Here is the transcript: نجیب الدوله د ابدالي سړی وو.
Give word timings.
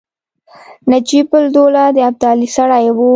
نجیب 0.91 1.27
الدوله 1.39 1.83
د 1.95 1.97
ابدالي 2.09 2.47
سړی 2.57 2.85
وو. 2.95 3.09